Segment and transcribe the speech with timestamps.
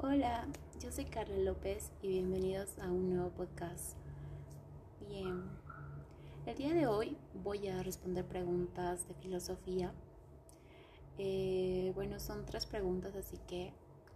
[0.00, 0.46] Hola,
[0.80, 3.96] yo soy Carla López y bienvenidos a un nuevo podcast.
[5.08, 5.42] Bien,
[6.46, 9.92] el día de hoy voy a responder preguntas de filosofía.
[11.18, 13.72] Eh, bueno, son tres preguntas, así que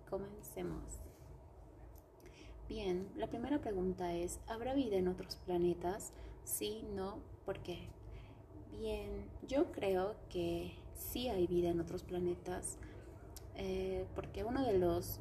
[0.08, 1.00] comencemos.
[2.68, 6.12] Bien, la primera pregunta es, ¿habrá vida en otros planetas?
[6.44, 7.88] Sí, no, ¿por qué?
[8.70, 12.78] Bien, yo creo que sí hay vida en otros planetas,
[13.56, 15.18] eh, porque uno de los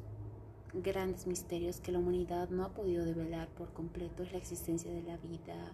[0.74, 5.02] grandes misterios que la humanidad no ha podido develar por completo es la existencia de
[5.02, 5.72] la vida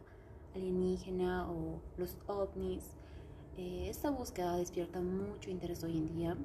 [0.55, 2.85] alienígena o los ovnis.
[3.57, 6.37] Eh, esta búsqueda despierta mucho interés hoy en día.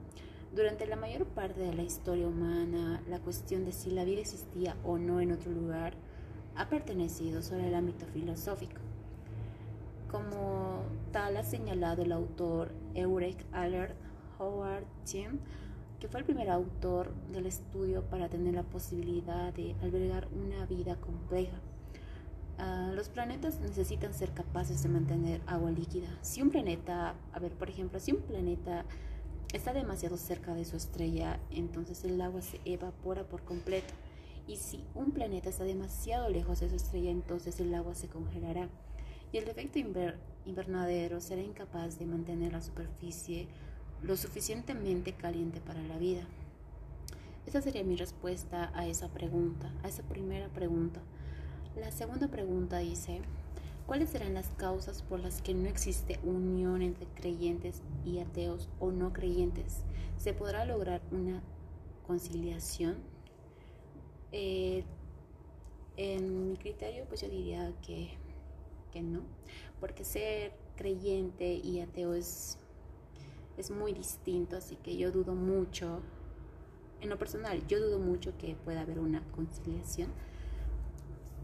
[0.53, 4.77] Durante la mayor parte de la historia humana, la cuestión de si la vida existía
[4.83, 5.95] o no en otro lugar
[6.55, 8.79] ha pertenecido sobre el ámbito filosófico.
[10.11, 13.95] Como tal ha señalado el autor Eurek Allard
[14.37, 15.39] Howard Jim,
[16.03, 20.97] que fue el primer autor del estudio para tener la posibilidad de albergar una vida
[20.97, 21.61] compleja.
[22.57, 26.09] Ah, los planetas necesitan ser capaces de mantener agua líquida.
[26.19, 28.83] Si un planeta, a ver, por ejemplo, si un planeta
[29.53, 33.93] está demasiado cerca de su estrella, entonces el agua se evapora por completo.
[34.45, 38.67] Y si un planeta está demasiado lejos de su estrella, entonces el agua se congelará
[39.31, 39.79] y el efecto
[40.45, 43.47] invernadero será incapaz de mantener la superficie
[44.03, 46.21] lo suficientemente caliente para la vida.
[47.45, 51.01] Esa sería mi respuesta a esa pregunta, a esa primera pregunta.
[51.75, 53.21] La segunda pregunta dice,
[53.85, 58.91] ¿cuáles serán las causas por las que no existe unión entre creyentes y ateos o
[58.91, 59.81] no creyentes?
[60.17, 61.41] ¿Se podrá lograr una
[62.07, 62.97] conciliación?
[64.31, 64.83] Eh,
[65.97, 68.17] en mi criterio, pues yo diría que
[68.93, 69.21] que no,
[69.79, 72.59] porque ser creyente y ateo es,
[73.57, 76.01] es muy distinto, así que yo dudo mucho,
[77.01, 80.09] en lo personal, yo dudo mucho que pueda haber una conciliación.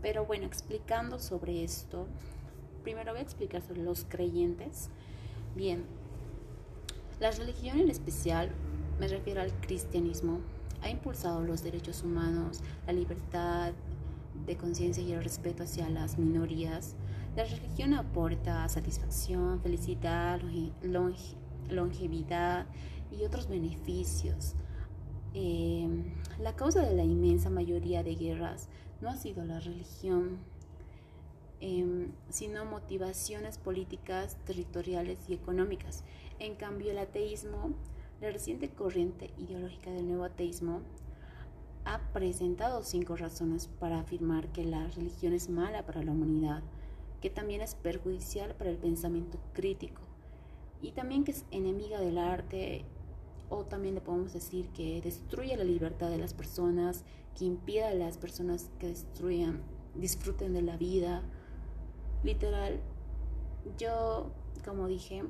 [0.01, 2.07] Pero bueno, explicando sobre esto,
[2.83, 4.89] primero voy a explicar sobre los creyentes.
[5.55, 5.83] Bien,
[7.19, 8.49] la religión en especial,
[8.99, 10.39] me refiero al cristianismo,
[10.81, 13.73] ha impulsado los derechos humanos, la libertad
[14.45, 16.95] de conciencia y el respeto hacia las minorías,
[17.35, 20.39] la religión aporta satisfacción, felicidad,
[20.81, 21.48] longevidad
[23.11, 24.55] y otros beneficios.
[25.33, 28.67] Em, la causa de la inmensa mayoría de guerras
[29.01, 30.39] no ha sido la religión,
[31.61, 36.03] em, sino motivaciones políticas, territoriales y económicas.
[36.39, 37.73] En cambio, el ateísmo,
[38.21, 40.81] la reciente corriente ideológica del nuevo ateísmo,
[41.85, 46.63] ha presentado cinco razones para afirmar que la religión es mala para la humanidad
[47.21, 50.01] que también es perjudicial para el pensamiento crítico
[50.81, 52.85] y también que es enemiga del arte
[53.49, 57.03] o también le podemos decir que destruye la libertad de las personas,
[57.37, 59.61] que impide a las personas que destruyan,
[59.95, 61.23] disfruten de la vida.
[62.23, 62.79] Literal,
[63.77, 64.31] yo,
[64.63, 65.23] como dije,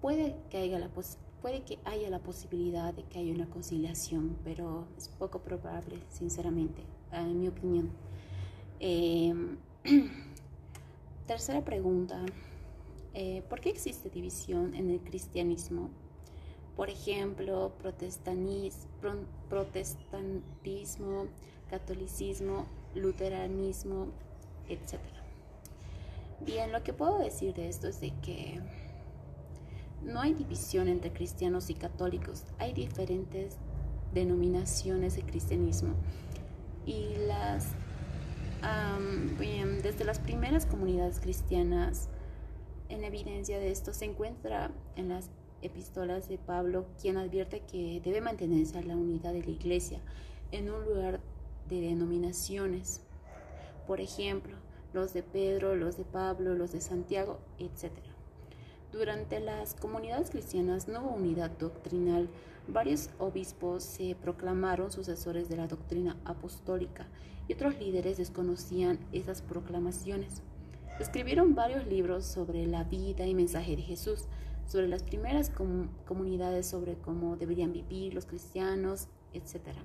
[0.00, 4.86] puede que haya la, puede que haya la posibilidad de que haya una conciliación, pero
[4.96, 7.90] es poco probable, sinceramente, en mi opinión.
[8.78, 9.34] Eh,
[11.26, 12.24] Tercera pregunta.
[13.14, 15.90] Eh, ¿Por qué existe división en el cristianismo?
[16.76, 17.72] Por ejemplo,
[19.48, 21.26] protestantismo,
[21.68, 24.08] catolicismo, luteranismo,
[24.68, 24.98] etc.
[26.40, 28.60] Bien, lo que puedo decir de esto es de que
[30.02, 33.58] no hay división entre cristianos y católicos, hay diferentes
[34.12, 35.94] denominaciones de cristianismo
[36.86, 37.68] y las
[39.38, 42.08] bien, desde las primeras comunidades cristianas,
[42.92, 45.30] en evidencia de esto se encuentra en las
[45.62, 50.00] epístolas de Pablo, quien advierte que debe mantenerse la unidad de la iglesia
[50.50, 51.20] en un lugar
[51.68, 53.00] de denominaciones.
[53.86, 54.56] Por ejemplo,
[54.92, 57.90] los de Pedro, los de Pablo, los de Santiago, etc.
[58.92, 62.28] Durante las comunidades cristianas no hubo unidad doctrinal.
[62.68, 67.06] Varios obispos se proclamaron sucesores de la doctrina apostólica
[67.48, 70.42] y otros líderes desconocían esas proclamaciones.
[71.00, 74.26] Escribieron varios libros sobre la vida y mensaje de Jesús,
[74.66, 75.50] sobre las primeras
[76.06, 79.78] comunidades, sobre cómo deberían vivir los cristianos, etc.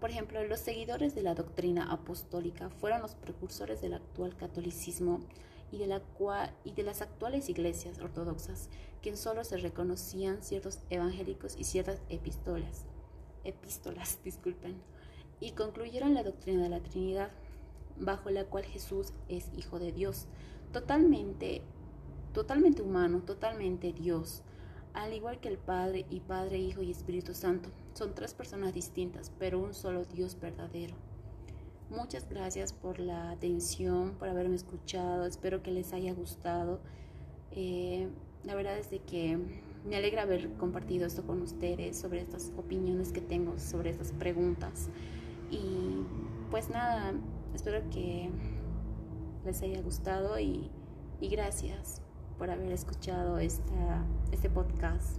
[0.00, 5.20] por ejemplo, los seguidores de la doctrina apostólica fueron los precursores del actual catolicismo
[5.72, 6.00] y de,
[6.64, 8.68] y de las actuales iglesias ortodoxas,
[9.00, 12.84] que solo se reconocían ciertos evangélicos y ciertas epístolas,
[13.44, 14.82] epístolas disculpen,
[15.40, 17.30] y concluyeron la doctrina de la Trinidad,
[18.00, 20.26] bajo la cual Jesús es Hijo de Dios,
[20.72, 21.62] totalmente,
[22.32, 24.42] totalmente humano, totalmente Dios.
[24.92, 29.30] Al igual que el Padre y Padre, Hijo y Espíritu Santo, son tres personas distintas,
[29.38, 30.94] pero un solo Dios verdadero.
[31.90, 36.80] Muchas gracias por la atención, por haberme escuchado, espero que les haya gustado.
[37.52, 38.08] Eh,
[38.44, 39.38] la verdad es de que
[39.88, 44.88] me alegra haber compartido esto con ustedes sobre estas opiniones que tengo, sobre estas preguntas.
[45.50, 46.04] Y
[46.50, 47.12] pues nada,
[47.54, 48.30] espero que
[49.44, 50.70] les haya gustado y,
[51.20, 52.02] y gracias
[52.38, 55.18] por haber escuchado esta, este podcast.